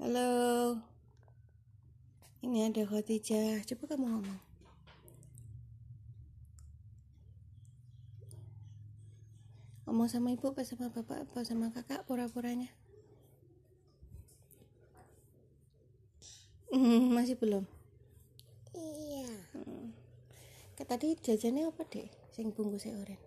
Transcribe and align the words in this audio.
Halo. 0.00 0.80
Ini 2.40 2.72
ada 2.72 2.88
Khotijah. 2.88 3.60
Coba 3.68 3.84
kamu 3.84 4.08
ngomong. 4.08 4.40
Ngomong 9.84 10.08
sama 10.08 10.32
ibu 10.32 10.48
apa 10.48 10.64
sama 10.64 10.88
bapak 10.88 11.28
apa 11.28 11.44
sama 11.44 11.68
kakak 11.68 12.08
pura-puranya? 12.08 12.72
Hmm, 16.72 17.12
masih 17.12 17.36
belum. 17.36 17.68
Iya. 18.72 19.28
Hmm. 19.52 19.92
Tadi 20.80 21.12
jajannya 21.20 21.68
apa 21.68 21.84
deh? 21.84 22.08
Sing 22.32 22.56
bungkusnya 22.56 22.96
oren. 22.96 23.20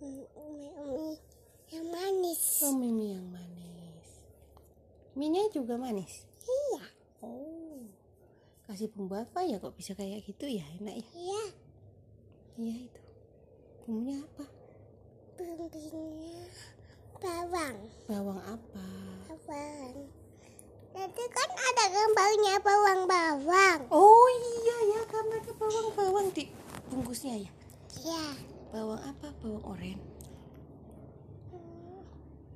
Mie 0.00 0.32
yang 1.68 1.92
manis. 1.92 2.64
Oh, 2.64 2.72
mie 2.72 3.20
yang 3.20 3.28
manis. 3.28 3.67
Minyak 5.18 5.50
juga 5.50 5.74
manis. 5.74 6.30
Iya. 6.46 6.84
Oh. 7.26 7.82
Kasih 8.70 8.86
bumbu 8.94 9.18
apa 9.18 9.42
ya 9.42 9.58
kok 9.58 9.74
bisa 9.74 9.98
kayak 9.98 10.22
gitu 10.22 10.46
ya? 10.46 10.62
Enak 10.78 11.02
ya? 11.02 11.08
Iya. 11.10 11.44
Iya 12.54 12.74
itu. 12.86 13.02
Bumbunya 13.82 14.22
apa? 14.22 14.46
Bumbunya 15.34 16.46
bawang. 17.18 17.76
Bawang 18.06 18.40
apa? 18.46 18.86
Bawang. 19.26 20.06
Nanti 20.94 21.24
kan 21.34 21.50
ada 21.50 21.84
gambarnya 21.90 22.54
bawang-bawang. 22.62 23.80
Oh 23.90 24.26
iya 24.30 24.78
ya 24.86 25.00
karena 25.10 25.34
ada 25.42 25.52
bawang-bawang 25.58 26.30
di 26.30 26.46
bungkusnya 26.94 27.42
ya. 27.42 27.50
Iya. 28.06 28.24
Bawang 28.70 29.02
apa? 29.02 29.34
Bawang 29.42 29.66
oren. 29.66 29.98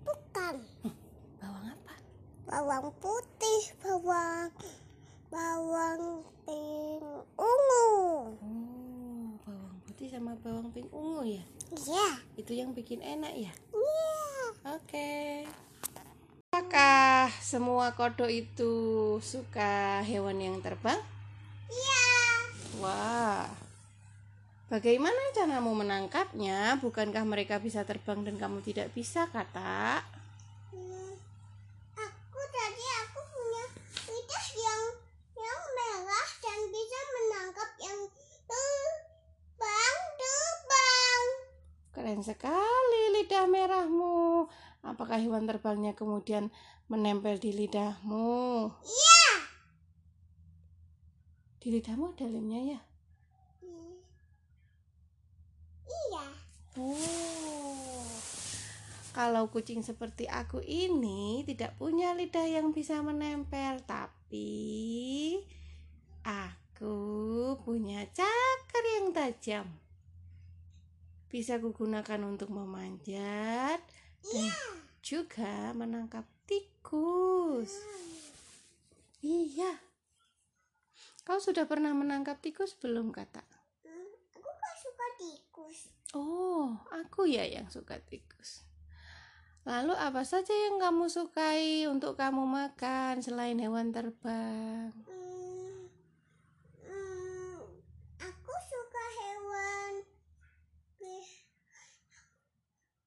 Bukan. 0.06 0.72
Bawang 2.52 2.92
putih, 3.01 3.62
bawang 3.80 4.52
bawang 5.33 6.20
pink 6.45 7.00
ungu. 7.41 7.89
Oh, 8.36 9.33
bawang 9.41 9.77
putih 9.89 10.12
sama 10.12 10.36
bawang 10.45 10.69
pink 10.77 10.92
ungu 10.92 11.25
ya. 11.25 11.45
Iya. 11.73 12.20
Itu 12.36 12.53
yang 12.53 12.77
bikin 12.77 13.00
enak 13.00 13.33
ya. 13.33 13.53
Iya. 13.73 14.12
Oke. 14.77 15.48
Apakah 16.53 17.33
semua 17.41 17.97
kodok 17.97 18.28
itu 18.28 18.73
suka 19.25 20.05
hewan 20.05 20.36
yang 20.36 20.61
terbang? 20.61 21.00
Iya. 21.73 22.05
Wah. 22.84 23.48
Bagaimana 24.69 25.17
caramu 25.33 25.73
menangkapnya? 25.73 26.77
Bukankah 26.84 27.25
mereka 27.25 27.56
bisa 27.56 27.89
terbang 27.89 28.20
dan 28.25 28.36
kamu 28.36 28.61
tidak 28.61 28.92
bisa, 28.92 29.28
kata? 29.33 30.00
Hmm, 30.73 31.12
Aku 31.92 32.41
tadi 32.48 32.84
aku 33.05 33.20
punya 33.20 33.64
lidah 34.08 34.47
yang 34.56 34.83
yang 35.36 35.61
merah 35.77 36.29
dan 36.41 36.58
bisa 36.73 36.98
menangkap 37.12 37.70
yang 37.84 38.01
terbang 38.48 40.02
terbang. 40.17 41.23
Sekali 42.23 43.03
lidah 43.19 43.51
merahmu. 43.51 44.47
Apakah 44.87 45.19
hewan 45.19 45.51
terbangnya 45.51 45.98
kemudian 45.98 46.55
menempel 46.87 47.34
di 47.42 47.51
lidahmu? 47.51 48.70
Iya. 48.87 49.31
Di 51.59 51.69
lidahmu 51.75 52.14
ada 52.14 52.27
lemnya 52.31 52.79
ya? 52.79 52.81
Iya. 55.87 56.27
Oh. 56.79 58.06
Kalau 59.12 59.51
kucing 59.51 59.83
seperti 59.83 60.25
aku 60.31 60.62
ini 60.62 61.42
tidak 61.42 61.77
punya 61.77 62.14
lidah 62.14 62.47
yang 62.48 62.70
bisa 62.70 63.03
menempel, 63.03 63.83
tapi 63.84 65.36
aku 66.23 67.59
punya 67.67 68.07
cakar 68.14 68.84
yang 68.98 69.11
tajam. 69.11 69.81
Bisa 71.33 71.57
kugunakan 71.57 72.20
untuk 72.29 72.53
memanjat 72.53 73.81
dan 74.20 74.53
juga 75.01 75.73
menangkap 75.73 76.29
tikus. 76.45 77.73
Iya. 79.25 79.81
Kau 81.25 81.41
sudah 81.41 81.65
pernah 81.65 81.97
menangkap 81.97 82.37
tikus 82.45 82.77
belum, 82.77 83.17
Kata? 83.17 83.41
Hmm, 83.89 84.13
Aku 84.37 84.45
gak 84.45 84.77
suka 84.77 85.07
tikus. 85.17 85.79
Oh, 86.13 86.77
aku 86.93 87.25
ya 87.25 87.49
yang 87.49 87.73
suka 87.73 87.97
tikus. 88.05 88.69
Lalu 89.64 89.97
apa 89.97 90.27
saja 90.29 90.51
yang 90.51 90.77
kamu 90.83 91.09
sukai 91.09 91.89
untuk 91.89 92.20
kamu 92.20 92.45
makan 92.45 93.25
selain 93.25 93.57
hewan 93.57 93.95
terbang? 93.95 94.93
Hmm, 95.07 95.87
hmm, 96.85 97.57
aku 98.20 98.55
suka 98.69 99.05
hewan 99.23 100.03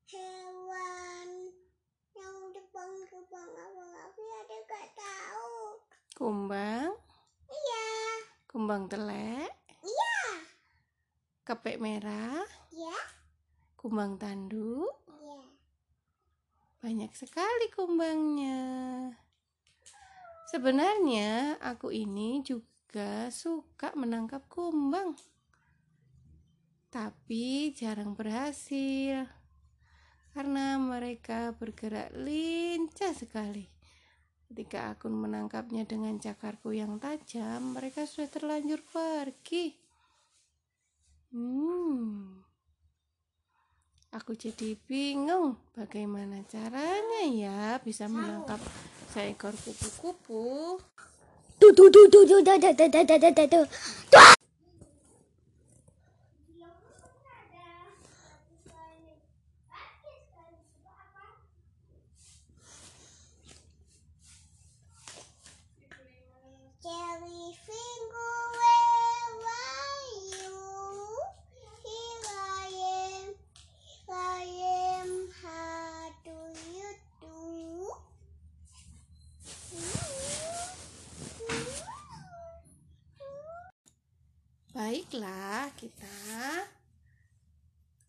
hewan 0.07 1.29
yang 2.15 2.37
terbang-terbang 2.55 3.49
apa-apa 3.51 4.23
ada 4.39 4.57
gak 4.63 4.87
tahu. 4.95 5.83
Kumbang, 6.15 6.95
Iya. 7.51 7.87
kumbang 8.47 8.87
telek, 8.87 9.51
Iya. 9.83 10.15
kepek 11.43 11.75
merah, 11.83 12.39
Iya. 12.71 12.95
kumbang 13.75 14.15
tanduk. 14.15 14.95
Iya. 15.11 15.43
Banyak 16.79 17.11
sekali 17.11 17.67
kumbangnya. 17.75 18.63
Sebenarnya 20.47 21.59
aku 21.59 21.91
ini 21.91 22.39
juga 22.47 23.27
suka 23.27 23.91
menangkap 23.99 24.47
kumbang. 24.47 25.19
Tapi 26.95 27.75
jarang 27.75 28.15
berhasil. 28.15 29.27
Karena 30.31 30.79
mereka 30.79 31.51
bergerak 31.51 32.15
lincah 32.15 33.11
sekali. 33.11 33.74
Ketika 34.55 34.95
aku 34.95 35.11
menangkapnya 35.11 35.83
dengan 35.83 36.15
cakarku 36.15 36.71
yang 36.71 36.95
tajam, 36.95 37.75
mereka 37.75 38.07
sudah 38.07 38.31
terlanjur 38.31 38.79
pergi. 38.87 39.75
Hmm. 41.35 42.39
Aku 44.15 44.31
jadi 44.31 44.79
bingung 44.87 45.59
bagaimana 45.75 46.39
caranya 46.47 47.27
ya 47.27 47.83
bisa 47.83 48.07
menangkap 48.07 48.63
seekor 49.11 49.51
kupu-kupu. 49.59 50.79
Tuh 51.59 51.71
tuh 51.75 51.91
tuh 51.91 52.07
tuh 52.07 52.23
tuh 52.23 52.39
tuh 52.39 52.55
tuh 52.55 52.71
tuh 52.79 53.03
tuh 53.11 53.31
tuh 53.35 53.47
tuh 53.59 53.65
Baiklah, 85.05 85.69
kita 85.77 86.17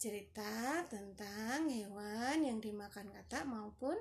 cerita 0.00 0.80
tentang 0.88 1.68
hewan 1.68 2.40
yang 2.40 2.56
dimakan 2.56 3.12
katak 3.12 3.44
maupun 3.44 4.00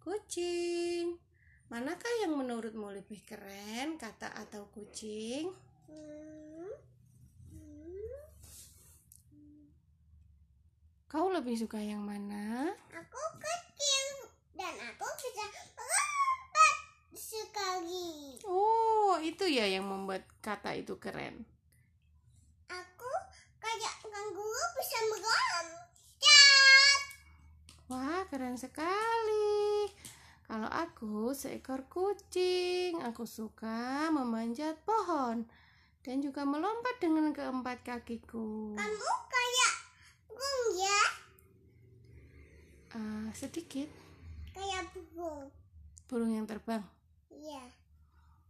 kucing. 0.00 1.20
Manakah 1.68 2.08
yang 2.24 2.32
menurutmu 2.40 2.88
lebih 2.88 3.20
keren, 3.20 4.00
katak 4.00 4.32
atau 4.32 4.64
kucing? 4.72 5.52
Kau 11.04 11.28
lebih 11.28 11.60
suka 11.60 11.84
yang 11.84 12.00
mana? 12.00 12.72
Aku 12.96 13.24
kecil 13.36 14.32
dan 14.56 14.72
aku 14.72 15.04
bisa 15.20 15.44
melompat 15.52 16.76
sekali. 17.12 18.40
Oh, 18.48 19.20
itu 19.20 19.44
ya 19.52 19.68
yang 19.68 19.84
membuat 19.84 20.24
kata 20.40 20.72
itu 20.80 20.96
keren. 20.96 21.44
Aku 22.66 23.12
kayak 23.62 23.94
kanguru 24.02 24.64
bisa 24.74 24.98
melompat. 25.06 25.66
Wah, 27.86 28.26
keren 28.26 28.58
sekali. 28.58 29.86
Kalau 30.42 30.66
aku 30.66 31.30
seekor 31.30 31.86
kucing, 31.86 32.98
aku 33.02 33.26
suka 33.26 34.10
memanjat 34.10 34.78
pohon 34.82 35.46
dan 36.02 36.22
juga 36.22 36.46
melompat 36.46 36.98
dengan 36.98 37.30
keempat 37.30 37.82
kakiku. 37.82 38.74
Kamu 38.74 39.10
kayak 39.26 39.74
burung 40.30 40.70
ya? 40.76 41.02
Ah, 42.92 43.28
sedikit 43.30 43.90
Kayak 44.50 44.88
burung. 44.90 45.50
burung 46.06 46.32
yang 46.32 46.46
terbang. 46.46 46.82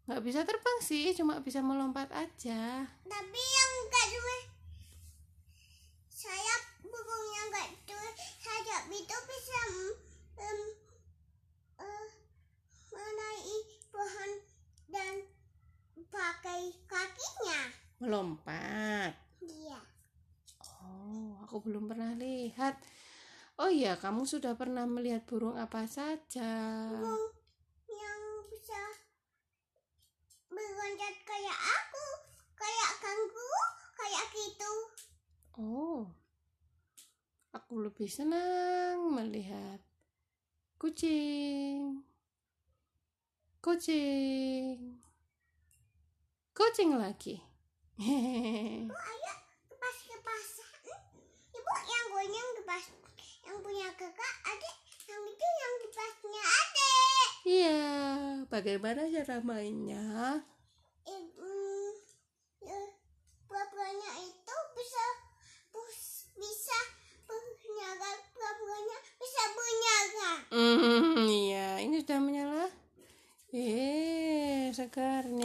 nggak 0.06 0.22
bisa 0.22 0.46
terbang 0.46 0.78
sih 0.78 1.10
cuma 1.18 1.42
bisa 1.42 1.58
melompat 1.58 2.06
aja 2.14 2.86
Tapi 3.02 3.40
yang 3.42 3.70
enggak 3.82 4.06
dua 4.14 4.36
melompat. 18.06 19.18
Iya. 19.42 19.82
oh 20.62 21.42
aku 21.42 21.66
belum 21.66 21.90
pernah 21.90 22.14
lihat. 22.14 22.78
Oh 23.58 23.66
iya 23.66 23.98
kamu 23.98 24.22
sudah 24.22 24.54
pernah 24.54 24.86
melihat 24.86 25.26
burung 25.26 25.58
apa 25.58 25.90
saja? 25.90 26.86
Burung 26.86 27.34
yang 27.90 28.22
bisa 28.46 28.78
meloncat 30.54 31.14
kayak 31.26 31.58
aku, 31.58 32.06
kayak 32.54 32.90
kanguru, 33.02 33.62
kayak 33.98 34.24
gitu. 34.38 34.72
oh 35.58 36.06
aku 37.50 37.90
lebih 37.90 38.06
senang 38.06 39.10
melihat 39.10 39.82
kucing. 40.78 42.06
Kucing. 43.58 45.02
Kucing 46.54 46.94
lagi 46.94 47.45
Bu, 47.96 48.92
ayo 48.92 49.34
ke 49.72 49.74
pas 49.80 49.96
ke 50.04 50.16
pasar. 50.20 50.68
Ibu 51.48 51.72
yang 51.88 52.06
goyang 52.12 52.50
ke 52.60 52.62
pas 52.68 52.84
yang 53.48 53.56
punya 53.64 53.88
kakak 53.96 54.34
adik 54.44 54.76
yang 55.08 55.24
itu 55.24 55.46
yang 55.48 55.74
di 55.80 55.88
pasnya 55.96 56.42
adik. 56.44 57.28
Iya, 57.48 57.80
bagaimana 58.52 59.08
cara 59.08 59.40
mainnya? 59.40 60.44
Ibu 61.08 61.56
ya, 62.68 62.80
pura-puranya 63.48 64.10
itu 64.28 64.56
bisa 64.76 65.04
bisa 66.36 66.78
bernyala 67.24 68.10
pura-puranya 68.36 68.96
bisa 69.16 69.42
bernyala. 69.56 70.32
Hmm, 70.52 71.24
iya, 71.24 71.80
ini 71.80 72.04
sudah 72.04 72.20
menyala. 72.20 72.68
Eh, 73.56 74.68
segarnya. 74.76 75.35